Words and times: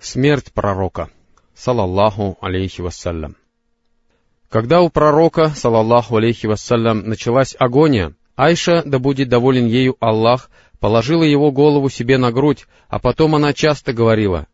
Смерть 0.00 0.52
пророка, 0.52 1.10
салаллаху 1.56 2.38
алейхи 2.40 2.80
вассалям. 2.80 3.34
Когда 4.48 4.80
у 4.80 4.90
пророка, 4.90 5.48
салаллаху 5.48 6.16
алейхи 6.16 6.46
вассалям, 6.46 7.08
началась 7.08 7.56
агония, 7.58 8.14
Айша, 8.36 8.84
да 8.86 9.00
будет 9.00 9.28
доволен 9.28 9.66
ею 9.66 9.96
Аллах, 9.98 10.50
положила 10.78 11.24
его 11.24 11.50
голову 11.50 11.90
себе 11.90 12.16
на 12.16 12.30
грудь, 12.30 12.66
а 12.88 13.00
потом 13.00 13.34
она 13.34 13.52
часто 13.52 13.92
говорила, 13.92 14.46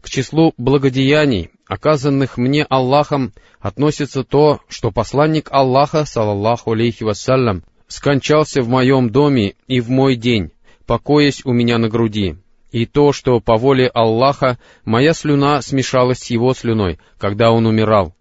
«К 0.00 0.08
числу 0.08 0.54
благодеяний, 0.56 1.50
оказанных 1.68 2.38
мне 2.38 2.64
Аллахом, 2.64 3.34
относится 3.60 4.24
то, 4.24 4.60
что 4.66 4.90
посланник 4.92 5.48
Аллаха, 5.52 6.06
салаллаху 6.06 6.72
алейхи 6.72 7.04
вассалям, 7.04 7.64
скончался 7.86 8.62
в 8.62 8.68
моем 8.68 9.10
доме 9.10 9.56
и 9.66 9.80
в 9.80 9.90
мой 9.90 10.16
день, 10.16 10.52
покоясь 10.86 11.42
у 11.44 11.52
меня 11.52 11.76
на 11.76 11.90
груди 11.90 12.38
и 12.70 12.86
то, 12.86 13.12
что 13.12 13.40
по 13.40 13.56
воле 13.56 13.88
Аллаха 13.88 14.58
моя 14.84 15.14
слюна 15.14 15.62
смешалась 15.62 16.18
с 16.18 16.30
его 16.30 16.54
слюной, 16.54 16.98
когда 17.18 17.50
он 17.50 17.66
умирал. 17.66 18.14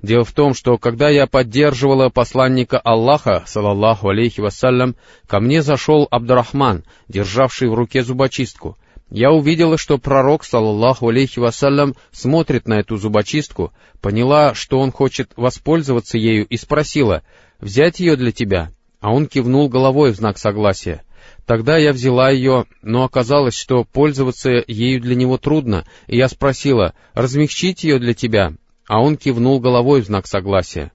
Дело 0.00 0.24
в 0.24 0.32
том, 0.32 0.54
что 0.54 0.78
когда 0.78 1.08
я 1.08 1.26
поддерживала 1.26 2.08
посланника 2.08 2.78
Аллаха, 2.78 3.42
салаллаху 3.46 4.08
алейхи 4.08 4.40
вассалям, 4.40 4.94
ко 5.26 5.40
мне 5.40 5.62
зашел 5.62 6.06
Абдурахман, 6.10 6.84
державший 7.08 7.68
в 7.68 7.74
руке 7.74 8.04
зубочистку. 8.04 8.76
Я 9.10 9.32
увидела, 9.32 9.76
что 9.76 9.98
пророк, 9.98 10.44
салаллаху 10.44 11.08
алейхи 11.08 11.40
вассалям, 11.40 11.96
смотрит 12.12 12.68
на 12.68 12.74
эту 12.74 12.96
зубочистку, 12.96 13.72
поняла, 14.00 14.54
что 14.54 14.78
он 14.78 14.92
хочет 14.92 15.32
воспользоваться 15.36 16.16
ею, 16.16 16.46
и 16.46 16.56
спросила, 16.56 17.22
«Взять 17.58 17.98
ее 17.98 18.16
для 18.16 18.30
тебя?» 18.30 18.70
А 19.00 19.12
он 19.12 19.26
кивнул 19.26 19.68
головой 19.68 20.12
в 20.12 20.16
знак 20.16 20.38
согласия. 20.38 21.02
Тогда 21.48 21.78
я 21.78 21.94
взяла 21.94 22.28
ее, 22.30 22.66
но 22.82 23.04
оказалось, 23.04 23.54
что 23.54 23.82
пользоваться 23.82 24.62
ею 24.66 25.00
для 25.00 25.14
него 25.14 25.38
трудно, 25.38 25.86
и 26.06 26.16
я 26.16 26.28
спросила, 26.28 26.94
размягчить 27.14 27.84
ее 27.84 27.98
для 27.98 28.12
тебя, 28.12 28.52
а 28.86 29.00
он 29.00 29.16
кивнул 29.16 29.58
головой 29.58 30.02
в 30.02 30.06
знак 30.06 30.26
согласия. 30.26 30.92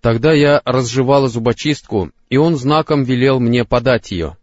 Тогда 0.00 0.32
я 0.32 0.62
разжевала 0.64 1.28
зубочистку, 1.28 2.10
и 2.28 2.36
он 2.36 2.56
знаком 2.56 3.04
велел 3.04 3.38
мне 3.38 3.64
подать 3.64 4.10
ее. 4.10 4.36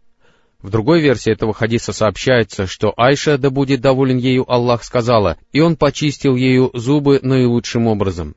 В 0.62 0.70
другой 0.70 1.00
версии 1.00 1.32
этого 1.32 1.52
хадиса 1.52 1.92
сообщается, 1.92 2.66
что 2.66 2.94
Айша, 2.96 3.36
да 3.36 3.50
будет 3.50 3.82
доволен 3.82 4.16
ею 4.16 4.50
Аллах, 4.50 4.84
сказала, 4.84 5.36
и 5.52 5.60
он 5.60 5.76
почистил 5.76 6.34
ею 6.34 6.70
зубы 6.72 7.20
наилучшим 7.22 7.88
образом. 7.88 8.36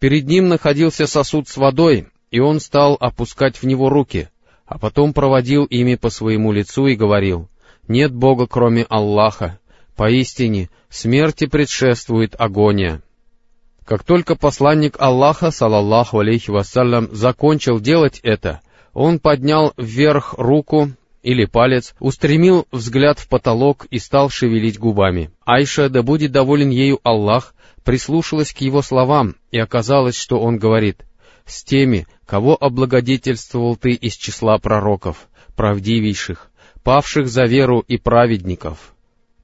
Перед 0.00 0.26
ним 0.26 0.48
находился 0.48 1.06
сосуд 1.06 1.48
с 1.48 1.56
водой, 1.56 2.08
и 2.32 2.40
он 2.40 2.58
стал 2.58 2.96
опускать 2.98 3.56
в 3.56 3.66
него 3.66 3.88
руки— 3.88 4.28
а 4.70 4.78
потом 4.78 5.12
проводил 5.12 5.64
ими 5.64 5.96
по 5.96 6.10
своему 6.10 6.52
лицу 6.52 6.86
и 6.86 6.94
говорил, 6.94 7.48
«Нет 7.88 8.14
Бога, 8.14 8.46
кроме 8.46 8.84
Аллаха. 8.84 9.58
Поистине, 9.96 10.70
смерти 10.88 11.46
предшествует 11.46 12.36
агония». 12.38 13.02
Как 13.84 14.04
только 14.04 14.36
посланник 14.36 14.94
Аллаха, 15.00 15.50
салаллаху 15.50 16.20
алейхи 16.20 16.52
вассалям, 16.52 17.08
закончил 17.10 17.80
делать 17.80 18.20
это, 18.22 18.60
он 18.92 19.18
поднял 19.18 19.72
вверх 19.76 20.34
руку 20.38 20.92
или 21.24 21.46
палец, 21.46 21.94
устремил 21.98 22.68
взгляд 22.70 23.18
в 23.18 23.28
потолок 23.28 23.86
и 23.90 23.98
стал 23.98 24.30
шевелить 24.30 24.78
губами. 24.78 25.32
Айша, 25.44 25.88
да 25.88 26.04
будет 26.04 26.30
доволен 26.30 26.70
ею 26.70 27.00
Аллах, 27.02 27.56
прислушалась 27.82 28.52
к 28.52 28.58
его 28.58 28.82
словам, 28.82 29.34
и 29.50 29.58
оказалось, 29.58 30.16
что 30.16 30.38
он 30.38 30.58
говорит, 30.58 31.04
«С 31.44 31.64
теми, 31.64 32.06
кого 32.30 32.56
облагодетельствовал 32.56 33.74
ты 33.74 33.90
из 33.90 34.14
числа 34.14 34.58
пророков, 34.58 35.26
правдивейших, 35.56 36.52
павших 36.84 37.26
за 37.26 37.42
веру 37.42 37.80
и 37.80 37.98
праведников. 37.98 38.94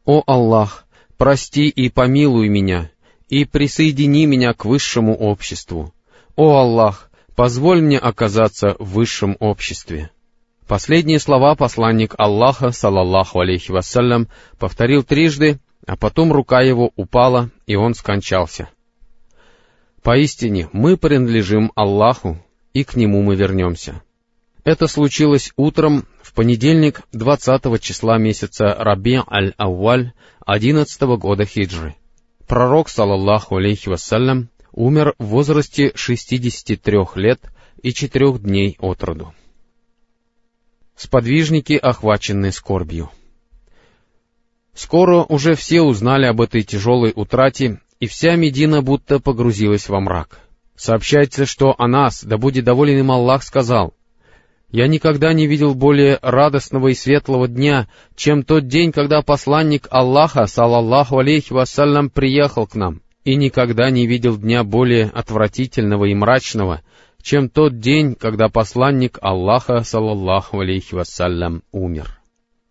О 0.04 0.22
Аллах, 0.24 0.86
прости 1.16 1.66
и 1.66 1.88
помилуй 1.90 2.48
меня, 2.48 2.92
и 3.28 3.44
присоедини 3.44 4.26
меня 4.26 4.54
к 4.54 4.64
высшему 4.64 5.16
обществу. 5.16 5.92
О 6.36 6.58
Аллах, 6.58 7.10
позволь 7.34 7.82
мне 7.82 7.98
оказаться 7.98 8.76
в 8.78 8.92
высшем 8.92 9.36
обществе. 9.40 10.10
Последние 10.68 11.18
слова 11.18 11.56
посланник 11.56 12.14
Аллаха, 12.16 12.70
салаллаху 12.70 13.40
алейхи 13.40 13.72
вассалям, 13.72 14.28
повторил 14.60 15.02
трижды, 15.02 15.58
а 15.88 15.96
потом 15.96 16.32
рука 16.32 16.60
его 16.60 16.92
упала, 16.94 17.50
и 17.66 17.74
он 17.74 17.94
скончался. 17.94 18.68
Поистине, 20.04 20.68
мы 20.72 20.96
принадлежим 20.96 21.72
Аллаху, 21.74 22.38
и 22.76 22.84
к 22.84 22.94
нему 22.94 23.22
мы 23.22 23.36
вернемся. 23.36 24.02
Это 24.62 24.86
случилось 24.86 25.50
утром 25.56 26.04
в 26.20 26.34
понедельник 26.34 27.00
20 27.12 27.80
числа 27.80 28.18
месяца 28.18 28.76
Раби 28.78 29.18
аль-Ауаль 29.26 30.12
11 30.44 31.00
года 31.18 31.46
хиджры. 31.46 31.96
Пророк, 32.46 32.90
салаллаху 32.90 33.56
алейхи 33.56 33.88
вассалям, 33.88 34.50
умер 34.72 35.14
в 35.18 35.24
возрасте 35.24 35.92
63 35.94 36.98
лет 37.14 37.40
и 37.80 37.94
4 37.94 38.32
дней 38.40 38.76
от 38.78 39.02
роду. 39.02 39.32
Сподвижники, 40.96 41.72
охваченные 41.72 42.52
скорбью. 42.52 43.08
Скоро 44.74 45.22
уже 45.22 45.54
все 45.54 45.80
узнали 45.80 46.26
об 46.26 46.42
этой 46.42 46.62
тяжелой 46.62 47.14
утрате, 47.16 47.80
и 48.00 48.06
вся 48.06 48.36
Медина 48.36 48.82
будто 48.82 49.18
погрузилась 49.18 49.88
во 49.88 49.98
мрак. 50.00 50.45
Сообщается, 50.76 51.46
что 51.46 51.74
Анас, 51.78 52.22
да 52.22 52.36
будет 52.36 52.64
доволен 52.64 52.98
им 52.98 53.10
Аллах, 53.10 53.42
сказал, 53.42 53.94
«Я 54.70 54.88
никогда 54.88 55.32
не 55.32 55.46
видел 55.46 55.74
более 55.74 56.18
радостного 56.20 56.88
и 56.88 56.94
светлого 56.94 57.48
дня, 57.48 57.88
чем 58.14 58.42
тот 58.42 58.66
день, 58.66 58.92
когда 58.92 59.22
посланник 59.22 59.86
Аллаха, 59.90 60.46
салаллаху 60.46 61.18
алейхи 61.18 61.52
вассалям, 61.52 62.10
приехал 62.10 62.66
к 62.66 62.74
нам, 62.74 63.00
и 63.24 63.36
никогда 63.36 63.90
не 63.90 64.06
видел 64.06 64.36
дня 64.36 64.64
более 64.64 65.06
отвратительного 65.06 66.06
и 66.06 66.14
мрачного, 66.14 66.82
чем 67.22 67.48
тот 67.48 67.78
день, 67.78 68.14
когда 68.14 68.48
посланник 68.48 69.18
Аллаха, 69.22 69.82
салаллаху 69.82 70.60
алейхи 70.60 70.94
вассалям, 70.94 71.62
умер». 71.72 72.20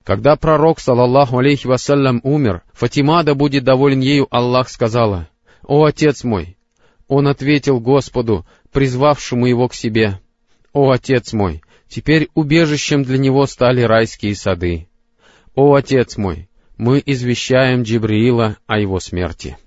Когда 0.04 0.36
пророк, 0.36 0.80
салаллаху 0.80 1.40
алейхи 1.40 1.66
вассалям, 1.66 2.20
умер, 2.24 2.62
Фатима, 2.74 3.24
да 3.24 3.34
будет 3.34 3.64
доволен 3.64 4.02
ею 4.02 4.28
Аллах, 4.30 4.70
сказала, 4.70 5.28
«О, 5.64 5.86
отец 5.86 6.24
мой, 6.24 6.55
он 7.08 7.28
ответил 7.28 7.80
Господу, 7.80 8.46
призвавшему 8.72 9.46
его 9.46 9.68
к 9.68 9.74
себе, 9.74 10.20
«О, 10.74 10.92
Отец 10.92 11.34
мой, 11.34 11.62
теперь 11.88 12.30
убежищем 12.34 13.04
для 13.04 13.18
него 13.18 13.46
стали 13.46 13.82
райские 13.82 14.36
сады. 14.36 14.88
О, 15.54 15.74
Отец 15.76 16.18
мой, 16.18 16.50
мы 16.78 17.02
извещаем 17.06 17.84
Джибриила 17.84 18.58
о 18.68 18.80
его 18.80 19.00
смерти». 19.00 19.58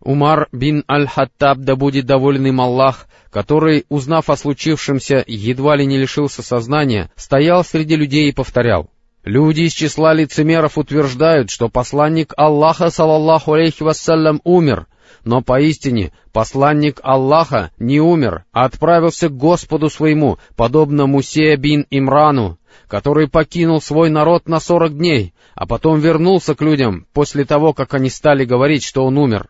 Умар 0.00 0.48
бин 0.52 0.84
Аль-Хаттаб, 0.88 1.58
да 1.58 1.76
будет 1.76 2.04
доволен 2.04 2.46
им 2.46 2.60
Аллах, 2.60 3.08
который, 3.30 3.86
узнав 3.88 4.28
о 4.28 4.36
случившемся, 4.36 5.24
едва 5.26 5.76
ли 5.76 5.86
не 5.86 5.96
лишился 5.96 6.42
сознания, 6.42 7.10
стоял 7.16 7.64
среди 7.64 7.96
людей 7.96 8.28
и 8.28 8.32
повторял. 8.32 8.90
Люди 9.24 9.62
из 9.62 9.72
числа 9.72 10.12
лицемеров 10.12 10.76
утверждают, 10.76 11.50
что 11.50 11.70
посланник 11.70 12.34
Аллаха, 12.36 12.90
салаллаху 12.90 13.54
алейхи 13.54 13.82
вассалям, 13.82 14.42
умер, 14.44 14.86
но 15.24 15.40
поистине 15.40 16.12
посланник 16.32 17.00
Аллаха 17.02 17.70
не 17.78 18.00
умер, 18.00 18.44
а 18.52 18.64
отправился 18.64 19.28
к 19.28 19.36
Господу 19.36 19.90
своему, 19.90 20.38
подобно 20.56 21.06
Мусе 21.06 21.56
бин 21.56 21.86
Имрану, 21.90 22.58
который 22.88 23.28
покинул 23.28 23.80
свой 23.80 24.10
народ 24.10 24.48
на 24.48 24.60
сорок 24.60 24.96
дней, 24.96 25.34
а 25.54 25.66
потом 25.66 26.00
вернулся 26.00 26.54
к 26.54 26.62
людям 26.62 27.06
после 27.12 27.44
того, 27.44 27.72
как 27.72 27.94
они 27.94 28.10
стали 28.10 28.44
говорить, 28.44 28.84
что 28.84 29.04
он 29.04 29.18
умер. 29.18 29.48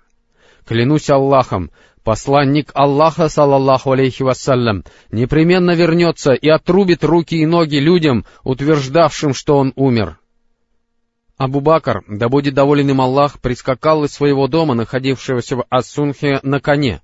Клянусь 0.67 1.11
Аллахом, 1.11 1.71
посланник 2.05 2.71
Аллаха, 2.75 3.29
салаллаху 3.29 3.93
алейхи 3.93 4.23
вассалям, 4.23 4.85
непременно 5.11 5.73
вернется 5.73 6.33
и 6.33 6.49
отрубит 6.49 7.05
руки 7.05 7.37
и 7.37 7.47
ноги 7.47 7.77
людям, 7.77 8.25
утверждавшим, 8.45 9.35
что 9.35 9.57
он 9.57 9.73
умер. 9.77 10.19
Абу 11.37 11.61
Бакр, 11.61 12.05
да 12.07 12.29
будет 12.29 12.55
доволен 12.55 12.91
им 12.91 13.01
Аллах, 13.01 13.41
прискакал 13.41 14.05
из 14.05 14.13
своего 14.13 14.47
дома, 14.47 14.75
находившегося 14.75 15.57
в 15.57 15.65
Ассунхе, 15.69 16.39
на 16.45 16.61
коне, 16.61 17.03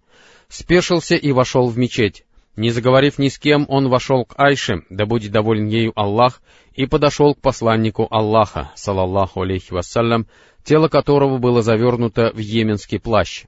спешился 0.49 1.17
и 1.17 1.33
вошел 1.33 1.69
в 1.69 1.77
мечеть. 1.77 2.25
Не 2.55 2.71
заговорив 2.71 3.19
ни 3.19 3.29
с 3.29 3.39
кем, 3.39 3.67
он 3.69 3.89
вошел 3.89 4.25
к 4.25 4.35
Айше, 4.39 4.83
да 4.89 5.05
будет 5.05 5.33
доволен 5.33 5.67
ею 5.67 5.93
Аллах, 5.97 6.43
и 6.75 6.87
подошел 6.87 7.35
к 7.35 7.41
посланнику 7.41 8.07
Аллаха, 8.11 8.71
салаллаху 8.77 9.43
алейхи 9.43 9.73
вассалям, 9.73 10.29
тело 10.63 10.87
которого 10.89 11.39
было 11.39 11.63
завернуто 11.63 12.31
в 12.33 12.39
йеменский 12.39 13.01
плащ. 13.01 13.47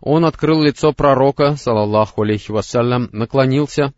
Он 0.00 0.24
открыл 0.24 0.62
лицо 0.62 0.92
пророка, 0.92 1.56
салаллаху 1.56 2.22
алейхи 2.22 2.52
вассалям, 2.52 3.10
наклонился, 3.12 3.92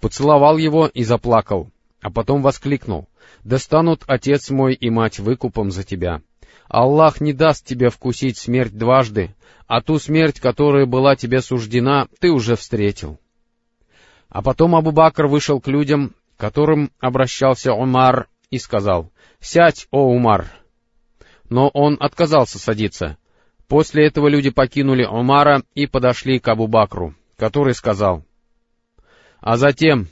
поцеловал 0.00 0.56
его 0.56 0.86
и 0.86 1.02
заплакал, 1.02 1.70
а 2.04 2.10
потом 2.10 2.42
воскликнул— 2.42 3.08
да 3.44 3.58
станут 3.58 4.04
отец 4.06 4.50
мой 4.50 4.74
и 4.74 4.90
мать 4.90 5.18
выкупом 5.18 5.70
за 5.70 5.84
тебя. 5.84 6.20
Аллах 6.68 7.20
не 7.22 7.32
даст 7.32 7.66
тебе 7.66 7.88
вкусить 7.88 8.36
смерть 8.36 8.76
дважды, 8.76 9.34
а 9.66 9.80
ту 9.80 9.98
смерть, 9.98 10.38
которая 10.38 10.84
была 10.84 11.16
тебе 11.16 11.40
суждена, 11.40 12.08
ты 12.20 12.30
уже 12.30 12.56
встретил. 12.56 13.18
А 14.28 14.42
потом 14.42 14.76
Абу-Бакр 14.76 15.26
вышел 15.26 15.60
к 15.60 15.68
людям, 15.68 16.14
к 16.36 16.40
которым 16.40 16.90
обращался 17.00 17.72
Умар, 17.72 18.28
и 18.50 18.58
сказал, 18.58 19.10
«Сядь, 19.40 19.88
о 19.90 20.06
Умар!» 20.10 20.50
Но 21.48 21.68
он 21.68 21.96
отказался 22.00 22.58
садиться. 22.58 23.16
После 23.66 24.06
этого 24.06 24.28
люди 24.28 24.50
покинули 24.50 25.04
Умара 25.04 25.62
и 25.74 25.86
подошли 25.86 26.38
к 26.38 26.48
Абу 26.48 26.66
Бакру, 26.66 27.14
который 27.38 27.74
сказал, 27.74 28.24
«А 29.40 29.56
затем, 29.56 30.08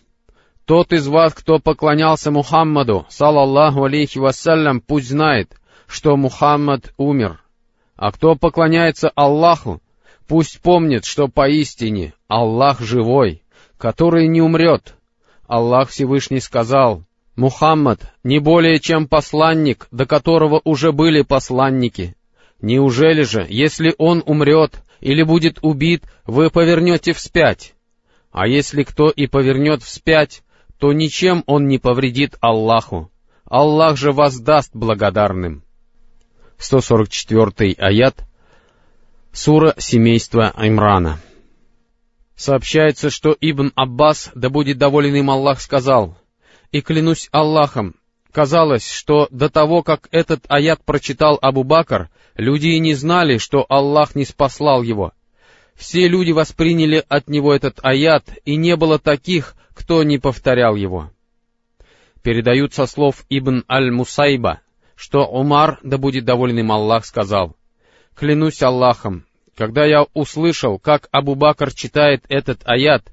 тот 0.65 0.93
из 0.93 1.09
вас, 1.09 1.35
кто 1.35 1.59
поклонялся 1.59 2.31
Мухаммаду, 2.31 3.07
салаллаху 3.09 3.85
алейхи 3.85 4.19
вассалям, 4.19 4.81
пусть 4.81 5.09
знает, 5.09 5.57
что 5.87 6.17
Мухаммад 6.17 6.93
умер. 6.97 7.41
А 7.97 8.13
кто 8.13 8.35
поклоняется 8.35 9.11
Аллаху, 9.15 9.81
пусть 10.27 10.61
помнит, 10.61 11.05
что 11.05 11.29
поистине 11.29 12.15
Аллах 12.29 12.81
живой, 12.81 13.43
который 13.79 14.29
не 14.29 14.41
умрет. 14.41 14.95
Аллах 15.47 15.91
Всевышний 15.91 16.41
сказал, 16.41 17.05
«Мухаммад 17.37 18.13
не 18.25 18.39
более 18.39 18.79
чем 18.79 19.09
посланник, 19.09 19.89
до 19.91 20.07
которого 20.07 20.61
уже 20.65 20.93
были 20.93 21.23
посланники. 21.23 22.15
Неужели 22.61 23.23
же, 23.23 23.45
если 23.49 23.95
он 23.99 24.23
умрет 24.25 24.83
или 25.01 25.23
будет 25.23 25.59
убит, 25.63 26.05
вы 26.25 26.51
повернете 26.51 27.13
вспять? 27.13 27.75
А 28.31 28.47
если 28.47 28.83
кто 28.83 29.11
и 29.11 29.27
повернет 29.27 29.83
вспять, 29.83 30.43
то 30.83 30.93
ничем 30.93 31.45
он 31.47 31.69
не 31.69 31.79
повредит 31.79 32.35
Аллаху. 32.41 33.13
Аллах 33.45 33.97
же 33.97 34.11
воздаст 34.11 34.73
благодарным. 34.75 35.63
144 36.59 37.77
аят, 37.79 38.27
сура 39.31 39.77
семейства 39.79 40.49
Аймрана. 40.57 41.21
Сообщается, 42.35 43.11
что 43.11 43.37
Ибн 43.41 43.71
Аббас, 43.77 44.33
да 44.35 44.51
будет 44.51 44.79
доволен 44.79 45.15
им 45.15 45.31
Аллах, 45.31 45.61
сказал, 45.61 46.19
«И 46.73 46.81
клянусь 46.81 47.29
Аллахом, 47.31 47.95
казалось, 48.33 48.91
что 48.91 49.29
до 49.31 49.49
того, 49.49 49.85
как 49.85 50.09
этот 50.11 50.47
аят 50.49 50.85
прочитал 50.85 51.39
Абу 51.41 51.63
Бакр, 51.63 52.11
люди 52.35 52.71
и 52.71 52.81
не 52.81 52.95
знали, 52.95 53.39
что 53.39 53.65
Аллах 53.69 54.17
не 54.17 54.25
спаслал 54.25 54.83
его. 54.83 55.13
Все 55.75 56.09
люди 56.09 56.33
восприняли 56.33 57.05
от 57.09 57.29
него 57.29 57.55
этот 57.55 57.81
аят, 57.83 58.25
и 58.45 58.57
не 58.57 58.77
было 58.77 58.99
таких, 58.99 59.55
кто 59.75 60.03
не 60.03 60.19
повторял 60.19 60.77
его». 60.77 61.11
Передают 62.23 62.73
со 62.73 62.87
слов 62.87 63.25
Ибн 63.29 63.65
Аль-Мусайба, 63.69 64.61
что 64.95 65.27
Умар, 65.27 65.81
да 65.83 65.99
будет 65.99 66.25
доволен 66.25 66.59
им 66.61 66.71
Аллах, 66.71 67.05
сказал, 67.05 67.57
«Клянусь 68.15 68.63
Аллахом, 68.63 69.25
когда 69.57 69.85
я 69.85 70.07
услышал, 70.15 70.79
как 70.79 71.09
Абу 71.11 71.35
Бакр 71.35 71.75
читает 71.75 72.25
этот 72.29 72.63
аят, 72.65 73.13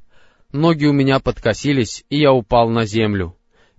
ноги 0.52 0.86
у 0.86 0.94
меня 0.94 1.20
подкосились, 1.20 2.06
и 2.10 2.20
я 2.20 2.32
упал 2.32 2.70
на 2.70 2.86
землю, 2.86 3.36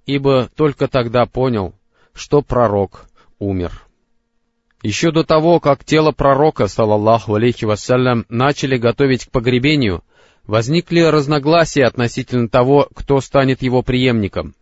ибо 0.06 0.48
только 0.56 0.88
тогда 0.88 1.26
понял, 1.26 1.74
что 2.12 2.42
пророк 2.42 3.06
умер». 3.38 3.89
Еще 4.82 5.10
до 5.10 5.24
того, 5.24 5.60
как 5.60 5.84
тело 5.84 6.12
пророка, 6.12 6.66
салаллаху 6.66 7.34
алейхи 7.34 7.64
вассалям, 7.64 8.24
начали 8.28 8.78
готовить 8.78 9.26
к 9.26 9.30
погребению, 9.30 10.02
возникли 10.46 11.00
разногласия 11.00 11.84
относительно 11.84 12.48
того, 12.48 12.88
кто 12.94 13.20
станет 13.20 13.62
его 13.62 13.82
преемником. 13.82 14.54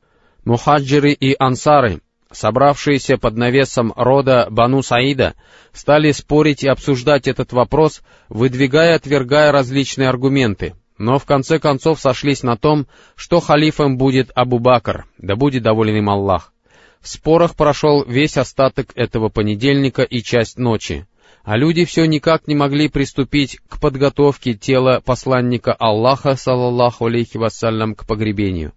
Мухаджиры 0.44 1.12
и 1.12 1.36
ансары, 1.38 2.00
Собравшиеся 2.30 3.16
под 3.16 3.36
навесом 3.36 3.92
рода 3.96 4.48
Бану 4.50 4.82
Саида 4.82 5.34
стали 5.72 6.12
спорить 6.12 6.62
и 6.62 6.68
обсуждать 6.68 7.26
этот 7.26 7.52
вопрос, 7.52 8.02
выдвигая 8.28 8.92
и 8.92 8.96
отвергая 8.96 9.50
различные 9.50 10.10
аргументы, 10.10 10.74
но 10.98 11.18
в 11.18 11.24
конце 11.24 11.58
концов 11.58 12.00
сошлись 12.00 12.42
на 12.42 12.58
том, 12.58 12.86
что 13.16 13.40
халифом 13.40 13.96
будет 13.96 14.30
Абу 14.34 14.58
Бакр, 14.58 15.06
да 15.16 15.36
будет 15.36 15.62
доволен 15.62 15.96
им 15.96 16.10
Аллах. 16.10 16.52
В 17.00 17.08
спорах 17.08 17.54
прошел 17.54 18.04
весь 18.04 18.36
остаток 18.36 18.92
этого 18.94 19.28
понедельника 19.28 20.02
и 20.02 20.20
часть 20.22 20.58
ночи, 20.58 21.06
а 21.44 21.56
люди 21.56 21.84
все 21.84 22.04
никак 22.04 22.48
не 22.48 22.54
могли 22.54 22.88
приступить 22.88 23.58
к 23.68 23.80
подготовке 23.80 24.54
тела 24.54 25.00
посланника 25.04 25.72
Аллаха, 25.72 26.34
саллаллаху 26.34 27.06
алейхи 27.06 27.36
вассалям, 27.36 27.94
к 27.94 28.06
погребению. 28.06 28.72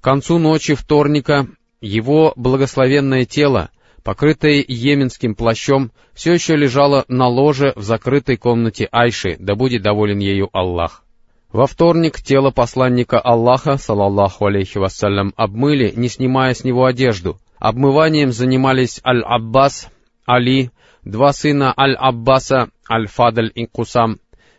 К 0.00 0.04
концу 0.04 0.38
ночи 0.38 0.74
вторника 0.74 1.46
его 1.80 2.32
благословенное 2.36 3.26
тело, 3.26 3.70
покрытое 4.02 4.64
йеменским 4.66 5.34
плащом, 5.34 5.92
все 6.14 6.32
еще 6.32 6.56
лежало 6.56 7.04
на 7.08 7.26
ложе 7.28 7.72
в 7.76 7.82
закрытой 7.82 8.36
комнате 8.36 8.88
Айши, 8.90 9.36
да 9.38 9.54
будет 9.54 9.82
доволен 9.82 10.18
ею 10.18 10.48
Аллах. 10.52 11.03
Во 11.54 11.68
вторник 11.68 12.20
тело 12.20 12.50
посланника 12.50 13.20
Аллаха, 13.20 13.76
салаллаху 13.76 14.46
алейхи 14.46 14.78
вассалям, 14.78 15.32
обмыли, 15.36 15.92
не 15.94 16.08
снимая 16.08 16.52
с 16.52 16.64
него 16.64 16.84
одежду. 16.84 17.38
Обмыванием 17.60 18.32
занимались 18.32 19.00
Аль-Аббас, 19.06 19.88
Али, 20.26 20.72
два 21.04 21.32
сына 21.32 21.72
Аль-Аббаса, 21.78 22.70
Аль-Фадль 22.90 23.52
и 23.54 23.66
Кусам, 23.66 24.16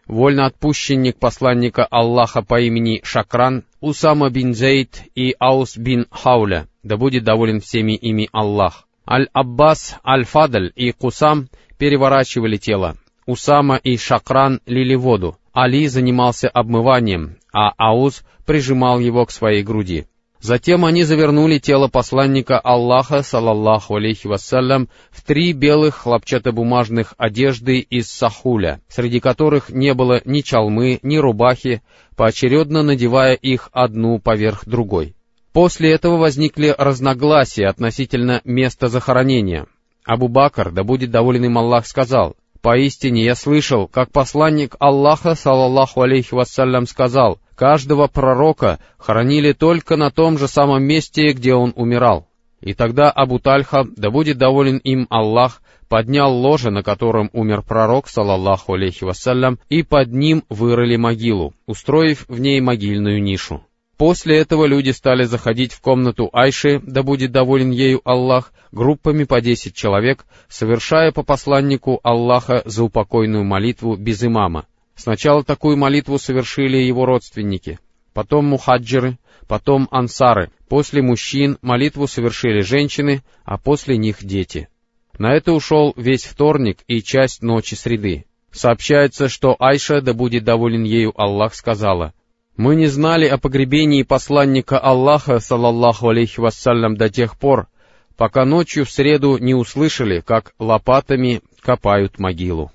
вольноотпущенник 0.08 1.18
посланника 1.18 1.84
Аллаха 1.84 2.42
по 2.42 2.62
имени 2.62 3.02
Шакран, 3.04 3.66
Усама 3.82 4.30
бин 4.30 4.54
Зейд 4.54 5.02
и 5.16 5.36
Аус 5.38 5.76
бин 5.76 6.08
Хауля, 6.10 6.70
да 6.84 6.96
будет 6.96 7.26
доволен 7.26 7.60
всеми 7.60 7.98
ими 7.98 8.30
Аллах. 8.32 8.88
Аль-Аббас, 9.06 9.98
Аль-Фадль 10.08 10.72
и 10.78 10.94
Кусам 10.94 11.50
переворачивали 11.78 12.56
тело. 12.56 12.96
Усама 13.26 13.78
и 13.78 13.98
Шакран 13.98 14.62
лили 14.66 14.96
воду. 14.96 15.38
Али 15.52 15.88
занимался 15.88 16.48
обмыванием, 16.48 17.38
а 17.52 17.72
Ауз 17.78 18.24
прижимал 18.46 19.00
его 19.00 19.26
к 19.26 19.32
своей 19.32 19.64
груди. 19.64 20.06
Затем 20.42 20.86
они 20.86 21.02
завернули 21.04 21.58
тело 21.58 21.88
посланника 21.88 22.60
Аллаха, 22.60 23.24
салаллаху 23.24 23.96
алейхи 23.96 24.28
вассалям, 24.28 24.90
в 25.10 25.24
три 25.24 25.54
белых 25.54 25.96
хлопчатобумажных 25.96 27.16
одежды 27.18 27.80
из 27.80 28.12
сахуля, 28.12 28.80
среди 28.88 29.20
которых 29.20 29.70
не 29.70 29.96
было 29.96 30.22
ни 30.24 30.42
чалмы, 30.42 31.00
ни 31.02 31.18
рубахи, 31.18 31.82
поочередно 32.16 32.84
надевая 32.84 33.34
их 33.34 33.70
одну 33.72 34.20
поверх 34.20 34.68
другой. 34.68 35.16
После 35.52 35.92
этого 35.94 36.18
возникли 36.18 36.76
разногласия 36.78 37.66
относительно 37.66 38.42
места 38.44 38.88
захоронения. 38.88 39.66
Абу 40.04 40.28
Бакр, 40.28 40.72
да 40.72 40.84
будет 40.84 41.10
доволен 41.10 41.46
им 41.46 41.58
Аллах, 41.58 41.88
сказал, 41.88 42.36
«Поистине 42.66 43.24
я 43.24 43.36
слышал, 43.36 43.88
как 43.88 44.12
посланник 44.12 44.76
Аллаха, 44.80 45.36
салаллаху 45.36 46.02
алейхи 46.02 46.34
вассалям, 46.34 46.88
сказал, 46.88 47.38
Каждого 47.56 48.08
пророка 48.08 48.80
хоронили 48.98 49.54
только 49.54 49.98
на 49.98 50.10
том 50.10 50.40
же 50.40 50.48
самом 50.48 50.84
месте, 50.84 51.32
где 51.34 51.54
он 51.54 51.74
умирал. 51.76 52.28
И 52.62 52.74
тогда 52.74 53.12
Абу 53.12 53.38
Тальха, 53.38 53.86
да 53.96 54.10
будет 54.10 54.40
доволен 54.40 54.78
им 54.78 55.06
Аллах, 55.12 55.62
поднял 55.90 56.34
ложе, 56.34 56.72
на 56.72 56.82
котором 56.82 57.30
умер 57.34 57.62
пророк, 57.62 58.08
салаллаху 58.08 58.74
алейхи 58.74 59.04
вассалям, 59.04 59.60
и 59.70 59.84
под 59.84 60.12
ним 60.12 60.44
вырыли 60.50 60.96
могилу, 60.96 61.54
устроив 61.68 62.26
в 62.28 62.40
ней 62.40 62.62
могильную 62.62 63.22
нишу. 63.22 63.64
После 63.98 64.38
этого 64.38 64.66
люди 64.66 64.90
стали 64.90 65.24
заходить 65.24 65.74
в 65.74 65.82
комнату 65.82 66.30
Айши, 66.34 66.82
да 66.84 67.02
будет 67.02 67.32
доволен 67.32 67.72
ею 67.72 68.02
Аллах, 68.04 68.52
группами 68.72 69.24
по 69.24 69.42
десять 69.42 69.76
человек, 69.76 70.26
совершая 70.50 71.12
по 71.12 71.24
посланнику 71.24 72.00
Аллаха 72.04 72.62
заупокойную 72.66 73.44
молитву 73.44 73.96
без 73.96 74.24
имама, 74.24 74.66
Сначала 74.96 75.44
такую 75.44 75.78
молитву 75.78 76.18
совершили 76.18 76.78
его 76.78 77.06
родственники, 77.06 77.80
потом 78.14 78.46
мухаджиры, 78.46 79.18
потом 79.48 79.88
ансары, 79.92 80.52
после 80.70 81.02
мужчин 81.02 81.58
молитву 81.62 82.08
совершили 82.08 82.62
женщины, 82.62 83.22
а 83.44 83.58
после 83.58 83.98
них 83.98 84.24
дети. 84.24 84.70
На 85.18 85.34
это 85.34 85.52
ушел 85.52 85.94
весь 85.98 86.24
вторник 86.24 86.80
и 86.88 87.02
часть 87.02 87.42
ночи 87.42 87.76
среды. 87.76 88.26
Сообщается, 88.52 89.28
что 89.28 89.56
Айша, 89.60 90.02
да 90.02 90.14
будет 90.14 90.46
доволен 90.46 90.84
ею 90.84 91.14
Аллах, 91.22 91.56
сказала, 91.56 92.14
«Мы 92.58 92.76
не 92.76 92.88
знали 92.88 93.26
о 93.28 93.38
погребении 93.38 94.04
посланника 94.04 94.78
Аллаха, 94.78 95.40
салаллаху 95.40 96.10
алейхи 96.10 96.40
вассалям, 96.40 96.96
до 96.96 97.10
тех 97.10 97.38
пор, 97.38 97.68
пока 98.16 98.46
ночью 98.46 98.86
в 98.86 98.92
среду 98.92 99.38
не 99.38 99.54
услышали, 99.54 100.22
как 100.22 100.54
лопатами 100.60 101.42
копают 101.62 102.20
могилу». 102.20 102.72